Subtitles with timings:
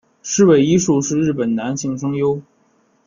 [0.23, 2.41] 矢尾一树是日本男性声优。